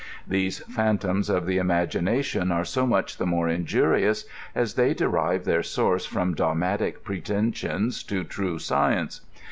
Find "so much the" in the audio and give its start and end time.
2.65-3.27